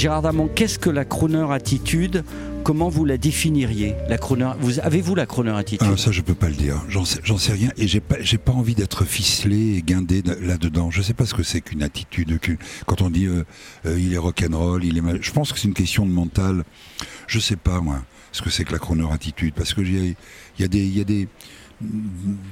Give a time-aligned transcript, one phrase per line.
[0.00, 2.24] Gérard Damon, qu'est-ce que la crooner attitude?
[2.64, 5.82] Comment vous la définiriez la crooner, vous, Avez-vous la crooner attitude?
[5.82, 6.82] Alors ça, je peux pas le dire.
[6.88, 10.90] J'en sais, sais rien et j'ai pas, pas envie d'être ficelé et guindé là-dedans.
[10.90, 12.40] Je sais pas ce que c'est qu'une attitude.
[12.86, 13.44] Quand on dit euh,
[13.84, 15.18] euh, il est rock'n'roll, il est mal...
[15.20, 16.64] Je pense que c'est une question de mental.
[17.26, 18.00] Je sais pas moi
[18.32, 20.14] ce que c'est que la crooner attitude parce que il
[20.58, 21.28] y a des, il y a des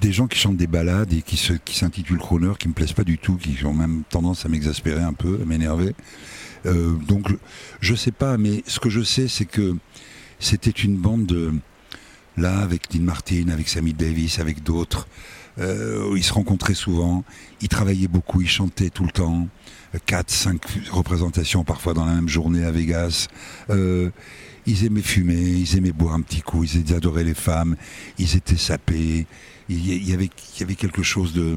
[0.00, 2.92] des gens qui chantent des ballades et qui, se, qui s'intitulent crooner, qui me plaisent
[2.92, 5.94] pas du tout, qui ont même tendance à m'exaspérer un peu, à m'énerver.
[6.64, 7.28] Euh, donc,
[7.80, 9.76] je sais pas, mais ce que je sais, c'est que
[10.38, 11.52] c'était une bande de,
[12.36, 15.08] là, avec Dean Martin, avec Sammy Davis, avec d'autres.
[15.58, 17.24] Euh, ils se rencontraient souvent,
[17.62, 19.48] ils travaillaient beaucoup, ils chantaient tout le temps,
[20.04, 23.28] 4, 5 représentations parfois dans la même journée à Vegas.
[23.70, 24.10] Euh,
[24.66, 27.76] ils aimaient fumer, ils aimaient boire un petit coup, ils adoraient les femmes,
[28.18, 29.26] ils étaient sapés.
[29.68, 31.56] Il y avait, il y avait quelque chose de,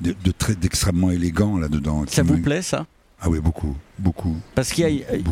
[0.00, 2.04] de, de très d'extrêmement élégant là-dedans.
[2.06, 2.86] Ça vous plaît ça?
[3.20, 4.36] Ah oui, beaucoup, beaucoup.
[4.54, 4.84] Parce qu'il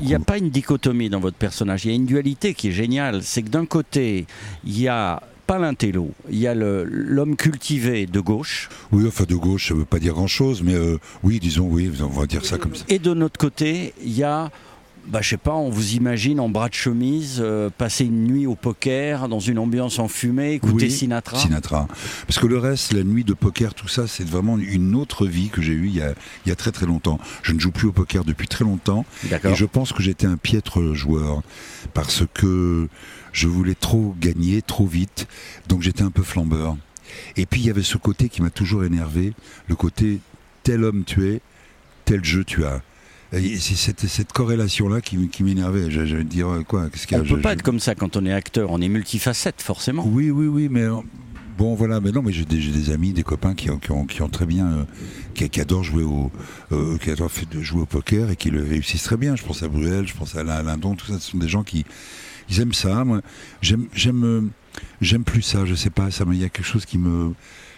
[0.02, 2.68] n'y a, a, pas une dichotomie dans votre personnage, il y a une dualité qui
[2.68, 3.22] est géniale.
[3.22, 4.26] C'est que d'un côté,
[4.64, 8.70] il y a pas l'intello, il y a l'homme cultivé de gauche.
[8.90, 11.90] Oui, enfin de gauche, ça ne veut pas dire grand-chose, mais euh, oui, disons oui,
[12.00, 12.84] on va dire ça comme ça.
[12.88, 14.50] Et de notre côté, il y a
[15.06, 18.46] bah, je sais pas, on vous imagine en bras de chemise, euh, passer une nuit
[18.46, 21.88] au poker, dans une ambiance enfumée, écouter Sinatra Sinatra.
[22.26, 25.48] Parce que le reste, la nuit de poker, tout ça, c'est vraiment une autre vie
[25.48, 27.18] que j'ai eue il y, a, il y a très très longtemps.
[27.42, 29.04] Je ne joue plus au poker depuis très longtemps.
[29.24, 31.42] Et je pense que j'étais un piètre joueur.
[31.92, 32.88] Parce que
[33.32, 35.26] je voulais trop gagner, trop vite.
[35.68, 36.76] Donc j'étais un peu flambeur.
[37.36, 39.34] Et puis il y avait ce côté qui m'a toujours énervé,
[39.68, 40.20] le côté
[40.62, 41.40] tel homme tu es,
[42.04, 42.80] tel jeu tu as.
[43.34, 45.90] C'est cette, cette corrélation-là qui, m'énervait.
[45.90, 48.24] Je, vais dire euh, quoi qu On ne peut pas être comme ça quand on
[48.26, 48.70] est acteur.
[48.70, 50.06] On est multifacette, forcément.
[50.06, 50.96] Oui, oui, oui, mais euh,
[51.58, 52.00] bon, voilà.
[52.00, 54.46] Mais non, mais j'ai des, des, amis, des copains qui, qui, ont, qui ont, très
[54.46, 54.84] bien, euh,
[55.48, 56.30] qui, adorent jouer au,
[57.02, 57.30] qui adorent
[57.60, 59.34] jouer au poker et qui le réussissent très bien.
[59.34, 60.94] Je pense à Bruel, je pense à Lindon.
[60.94, 61.84] Tout ça, ce sont des gens qui,
[62.48, 63.04] ils aiment ça.
[63.04, 63.20] Moi,
[63.62, 64.50] j'aime, j'aime,
[65.00, 65.64] j'aime plus ça.
[65.64, 66.10] Je sais pas.
[66.12, 67.32] Ça, il y a quelque chose qui me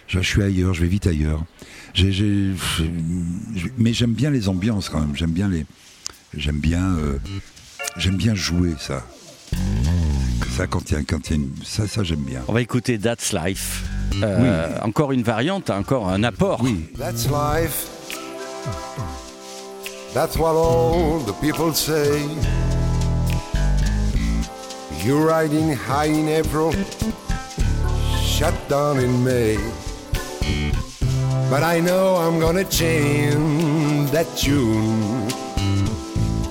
[0.08, 1.42] je, suis ailleurs, je vais vite ailleurs.
[3.78, 5.16] mais j'aime bien les ambiances quand même.
[5.16, 5.66] J'aime bien les,
[6.36, 7.18] j'aime bien, euh,
[7.96, 9.04] j'aime bien jouer ça.
[10.56, 12.42] Ça quand il y a, quand y a une, ça, ça j'aime bien.
[12.48, 13.84] On va écouter That's Life.
[14.22, 14.78] Euh, oui.
[14.82, 16.60] Encore une variante, encore un apport.
[16.62, 16.86] Oui.
[16.96, 17.88] That's life.
[20.14, 22.22] That's what all the people say.
[25.04, 26.72] You're riding high in April,
[28.24, 29.56] shut down in May.
[31.48, 35.30] But I know I'm gonna change that tune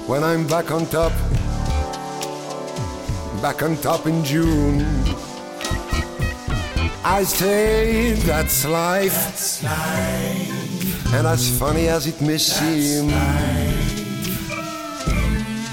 [0.08, 1.12] when I'm back on top,
[3.42, 4.86] back on top in June.
[7.04, 11.14] I say that's life, that's life.
[11.14, 13.10] and as funny as it may seem,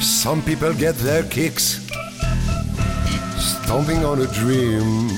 [0.01, 1.89] some people get their kicks
[3.39, 5.09] stomping on a dream,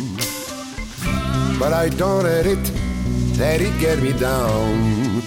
[1.59, 2.84] but I don't let
[3.39, 5.23] let it get me down.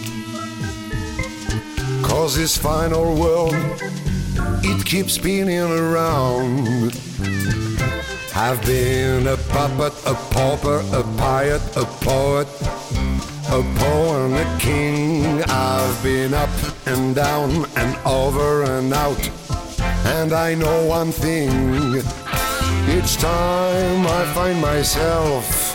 [2.03, 3.55] Cause this final world,
[4.63, 6.99] it keeps spinning around.
[8.35, 12.47] I've been a puppet, a pauper, a pirate, a poet,
[13.49, 15.43] a and a king.
[15.43, 16.49] I've been up
[16.85, 19.29] and down and over and out.
[20.05, 21.95] And I know one thing
[22.89, 25.66] each time I find myself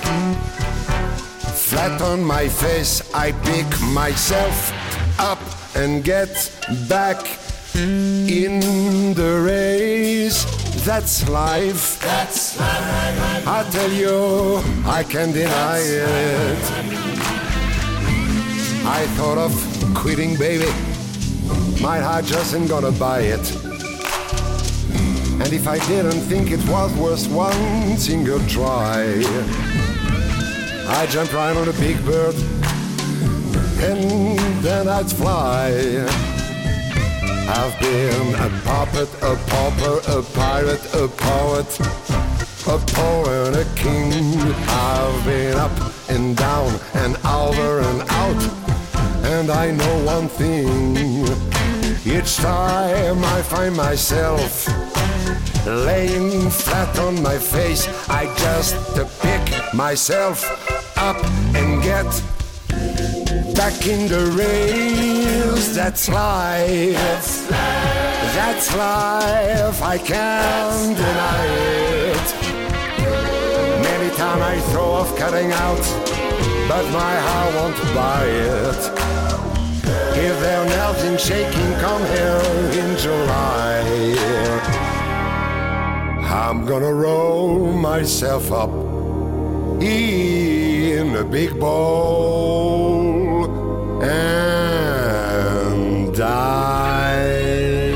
[1.73, 4.71] Flat on my face, I pick myself
[5.19, 5.41] up
[5.75, 6.53] and get
[6.87, 7.17] back
[7.75, 10.45] in the race.
[10.85, 11.99] That's life.
[12.03, 13.49] That's life.
[13.49, 16.59] I tell you, I can't deny it.
[18.85, 19.55] I thought of
[19.95, 20.71] quitting, baby.
[21.81, 23.51] My heart just ain't gonna buy it.
[25.41, 29.72] And if I didn't think it was worth one single try,
[30.95, 32.35] I jump right on a big bird
[33.81, 35.71] and then I'd fly.
[37.49, 41.81] I've been a puppet, a pauper, a pirate, a poet,
[42.69, 44.39] a poet, a king.
[44.69, 45.73] I've been up
[46.11, 48.43] and down and over and out.
[49.25, 50.97] And I know one thing
[52.05, 54.69] Each time I find myself
[55.67, 58.77] laying flat on my face, I just
[59.21, 60.45] pick myself
[60.99, 61.17] up
[61.55, 62.07] and get
[63.55, 65.75] back in the race.
[65.75, 67.49] That's life.
[68.35, 69.83] That's life.
[69.83, 71.47] I can't deny
[72.17, 72.29] it.
[73.83, 75.85] Many times I throw off cutting out,
[76.69, 78.83] but my heart won't buy it.
[80.15, 82.43] If they're melting, shaking, come here
[82.81, 84.82] in July.
[86.35, 88.71] I'm gonna roll myself up
[89.83, 93.45] in a big bowl
[94.03, 97.93] and die.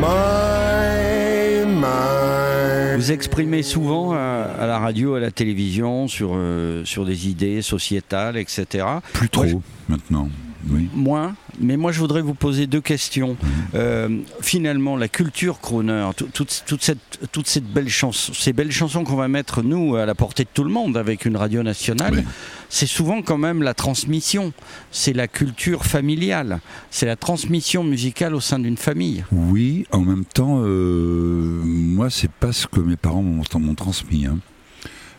[0.00, 2.96] My mind.
[2.96, 4.18] Vous exprimez souvent à,
[4.58, 8.84] à la radio, à la télévision, sur, euh, sur des idées sociétales, etc.
[9.12, 10.28] Plus trop maintenant.
[10.70, 10.88] Oui.
[10.94, 13.36] Moins, mais moi je voudrais vous poser deux questions.
[13.74, 18.70] Euh, finalement, la culture crooner, tout- toute, toute cette, toute cette belle chanson, ces belles
[18.70, 21.62] chansons qu'on va mettre nous à la portée de tout le monde avec une radio
[21.62, 22.24] nationale, Oui.
[22.68, 24.52] c'est souvent quand même la transmission.
[24.90, 26.60] C'est la culture familiale,
[26.90, 29.24] c'est la transmission musicale au sein d'une famille.
[29.32, 34.26] Oui, en même temps, euh, moi, c'est pas ce que mes parents m'ont m'ont transmis.
[34.26, 34.38] hein.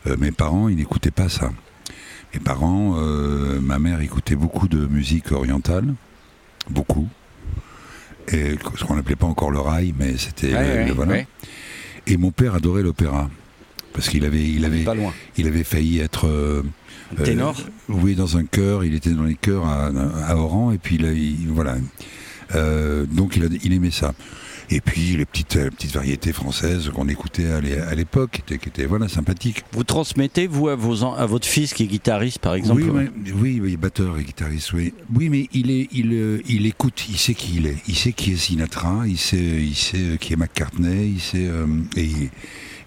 [0.07, 1.51] Euh, mes parents, ils n'écoutaient pas ça.
[2.33, 5.93] Mes parents, euh, ma mère écoutait beaucoup de musique orientale,
[6.69, 7.07] beaucoup.
[8.29, 11.11] Et ce qu'on n'appelait pas encore le rail, mais c'était le- voilà.
[12.07, 13.29] Et mon père adorait l'opéra
[13.93, 15.13] parce qu'il avait, il avait, Pas loin.
[15.37, 16.63] il avait failli être euh,
[17.19, 17.55] euh, Ténor
[17.89, 18.83] oui, dans un chœur.
[18.83, 19.87] Il était dans les chœurs à,
[20.27, 21.75] à Oran et puis là, il- voilà.
[22.55, 24.13] Euh, donc il, a- il aimait ça.
[24.69, 28.41] Et puis les petites, euh, petites variétés françaises qu'on écoutait à l'é- à l'époque, qui
[28.41, 29.63] étaient, qui étaient, voilà sympathiques.
[29.71, 33.09] Vous transmettez, vous, à, vos, en- à votre fils qui est guitariste, par exemple oui,
[33.25, 34.93] oui, oui, oui, batteur et guitariste, oui.
[35.13, 38.13] Oui, mais il est, il, euh, il écoute, il sait qui il est, il sait
[38.13, 41.65] qui est Sinatra, il sait, il sait qui est McCartney, il sait, euh,
[41.95, 42.29] et il,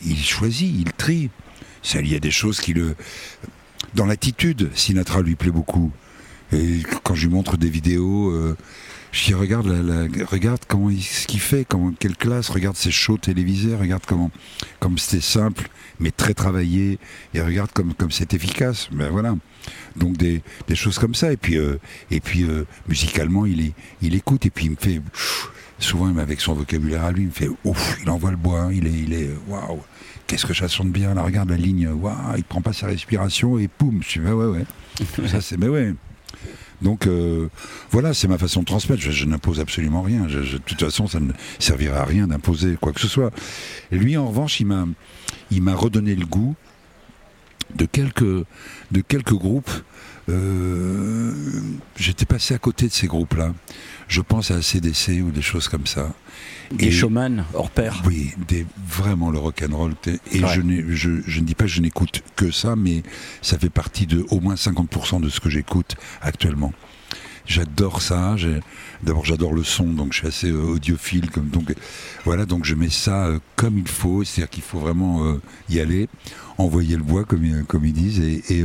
[0.07, 1.31] il choisit, il trie.
[1.83, 2.97] Ça, il y a des choses qui le,
[3.95, 5.93] dans l'attitude, Sinatra lui plaît beaucoup.
[6.53, 8.57] Et quand je lui montre des vidéos, euh,
[9.13, 12.77] je dis regarde, la, la- regarde comment il, ce qu'il fait, comment, quelle classe, regarde
[12.77, 14.31] ses shows télévisés, regarde comment,
[14.81, 15.69] comme c'était simple,
[16.01, 16.99] mais très travaillé,
[17.35, 18.89] et regarde comme comme c'est efficace.
[18.93, 19.35] Ben voilà.
[19.97, 21.33] Donc des, des choses comme ça.
[21.33, 21.79] Et puis euh,
[22.11, 23.73] et puis euh, musicalement, il est,
[24.03, 25.49] il écoute et puis il me fait pff,
[25.79, 28.71] souvent avec son vocabulaire à lui, il me fait ouf, il envoie le bois, hein,
[28.73, 29.81] il est il est waouh.
[30.27, 33.59] Qu'est-ce que ça sonne bien, là, regarde la ligne, waouh, il prend pas sa respiration
[33.59, 35.29] et poum, je suis ouais, ouais, ouais.
[35.29, 35.95] ça c'est, mais ouais.
[36.83, 37.49] Donc euh,
[37.91, 39.03] voilà, c'est ma façon de transmettre.
[39.03, 40.27] Je, n'impose absolument rien.
[40.27, 43.31] De toute façon, ça ne servira à rien d'imposer quoi que ce soit.
[43.91, 44.87] Lui, en revanche, il m'a,
[45.51, 46.55] il m'a redonné le goût
[47.75, 49.71] de quelques, de quelques groupes.
[50.29, 51.33] Euh,
[51.97, 53.55] j'étais passé à côté de ces groupes-là.
[54.09, 56.13] Je pense à CDC ou des choses comme ça.
[56.73, 58.03] Des Et- showman hors pair.
[58.07, 59.95] oui, des, vraiment le rock'n'roll.
[60.01, 60.51] t'es- Et Ouais.
[60.55, 63.03] je, n'ai- je, je ne dis pas que je n'écoute que ça, mais
[63.43, 66.73] ça fait partie de au moins 50% de ce que j'écoute actuellement.
[67.47, 68.35] J'adore ça.
[69.05, 71.31] D'abord, j'adore le son, donc je suis assez euh, audiophile.
[71.31, 71.73] Comme, donc,
[72.25, 74.25] voilà, donc je mets ça euh, comme il faut.
[74.25, 76.09] C'est-à-dire qu'il faut vraiment euh, y aller,
[76.59, 78.19] envoyer le bois, comme, ils- comme ils disent.
[78.19, 78.63] Et, et,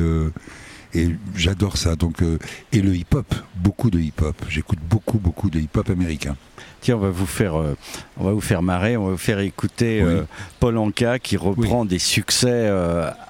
[0.93, 1.95] et j'adore ça.
[1.95, 2.37] Donc, euh,
[2.71, 4.35] et le hip-hop, beaucoup de hip-hop.
[4.49, 6.35] J'écoute beaucoup, beaucoup de hip-hop américain.
[6.81, 7.75] Tiens, on va vous faire, euh,
[8.17, 10.09] on va vous faire marrer, on va vous faire écouter Oui.
[10.09, 10.23] euh,
[10.59, 12.69] Paul Anka qui reprend des succès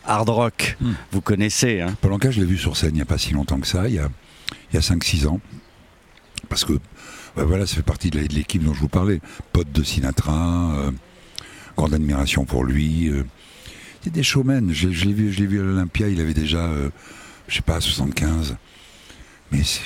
[0.06, 0.78] hard rock.
[0.82, 0.94] Hmm.
[1.12, 3.34] Vous connaissez, hein Paul Anka, je l'ai vu sur scène il n'y a pas si
[3.34, 4.10] longtemps que ça, il y a,
[4.72, 5.40] il y a 5-6 ans.
[6.50, 9.20] Parce que ouais, voilà, ça fait partie de l'équipe dont je vous parlais.
[9.54, 10.92] Pote de Sinatra,
[11.78, 13.12] grande admiration pour lui.
[14.04, 14.74] c'est des showmen.
[14.74, 16.70] Je, je l'ai vu, je l'ai vu à l'Olympia, il avait déjà,
[17.52, 18.56] je sais pas, 75.
[19.52, 19.82] Mais c'est.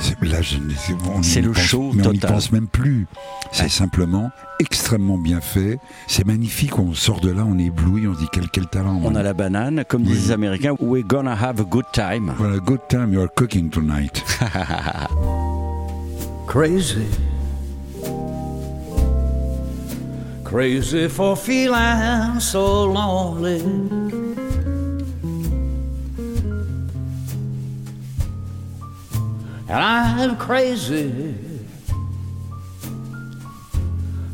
[0.00, 2.66] c'est- Là, je, c'est- on C'est n'y le pense- show mais on n'y pense même
[2.66, 3.06] plus.
[3.52, 3.68] C'est Ouais.
[3.68, 5.78] simplement extrêmement bien fait.
[6.08, 6.78] C'est magnifique.
[6.78, 9.00] On sort de là, on est ébloui, on se dit quel, quel talent.
[9.04, 10.08] On a la banane, comme Oui.
[10.08, 12.34] disent les Américains, we're gonna have a good time.
[12.36, 14.22] Voilà, good time you're cooking tonight.
[16.46, 17.06] crazy.
[20.44, 23.62] Crazy for feeling so lonely.
[29.68, 31.34] And I'm crazy.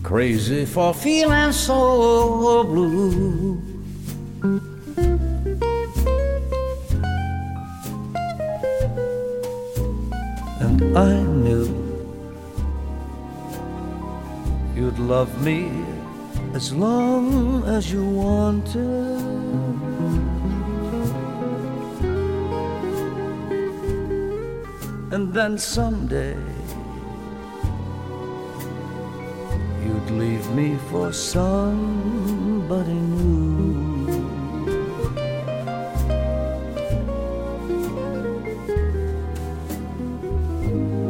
[0.04, 3.60] Crazy for feeling so blue.
[10.60, 11.66] And I knew
[14.76, 15.68] you'd love me
[16.54, 19.83] as long as you wanted.
[25.14, 26.37] And then someday
[29.85, 33.44] you'd leave me for somebody new.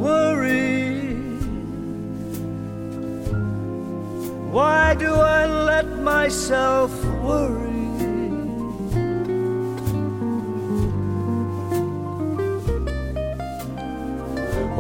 [0.05, 1.15] Worry.
[4.53, 6.93] Why do I let myself
[7.23, 7.74] worry?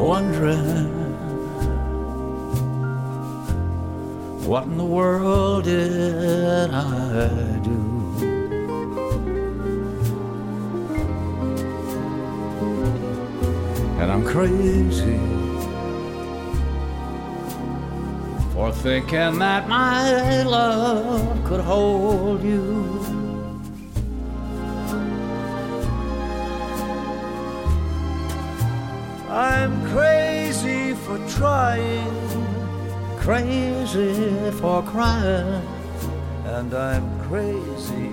[0.04, 0.92] Wondering
[4.46, 7.80] what in the world did I do?
[13.98, 15.18] And I'm crazy
[18.52, 22.84] for thinking that my love could hold you.
[29.30, 32.10] I'm crazy for trying,
[33.16, 35.62] crazy for crying,
[36.46, 38.10] and I'm crazy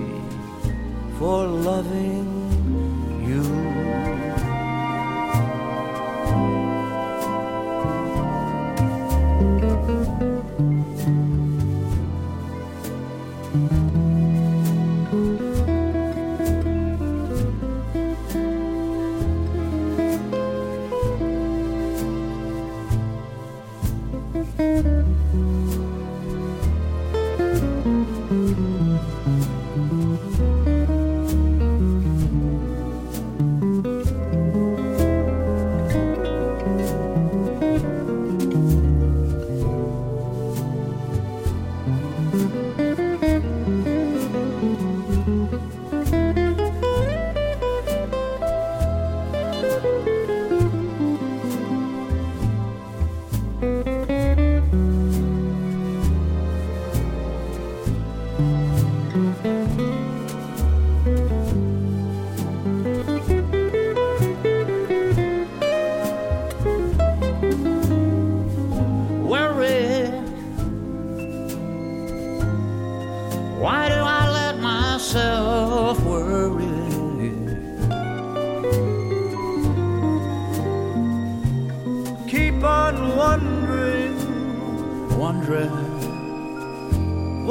[1.17, 2.29] for loving
[3.25, 3.70] you.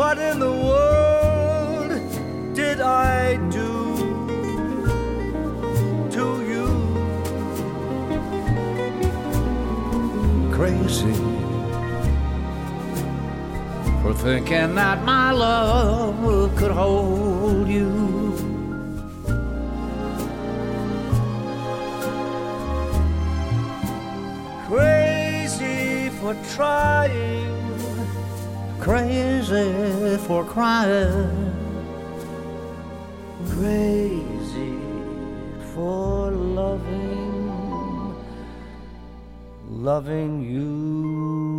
[0.00, 1.92] What in the world
[2.54, 3.71] did I do
[6.16, 6.69] to you?
[10.57, 11.12] Crazy
[14.00, 17.90] for thinking that my love could hold you.
[24.66, 27.70] Crazy for trying,
[28.80, 31.52] crazy for crying,
[33.50, 34.75] crazy
[35.75, 38.14] for loving,
[39.68, 41.50] loving you.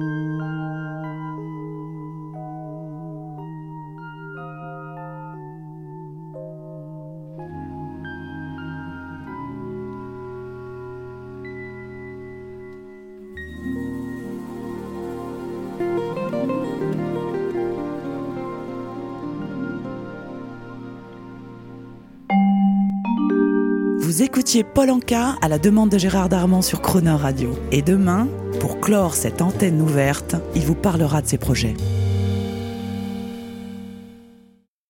[24.22, 27.58] Vous écoutiez Paul Anka à la demande de Gérard Darmon sur Croner Radio.
[27.72, 28.28] Et demain,
[28.60, 31.74] pour clore cette antenne ouverte, il vous parlera de ses projets.